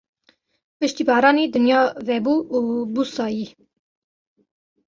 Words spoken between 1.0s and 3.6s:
baranê dinya vebû û bû sayî.